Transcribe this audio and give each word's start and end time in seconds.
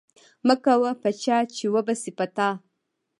مه 0.47 0.55
کوه 0.65 0.91
په 1.01 1.09
چا 1.23 1.37
چې 1.55 1.65
وبه 1.73 1.93
شي 2.01 2.11
پر 2.17 2.29
تا 2.35 2.49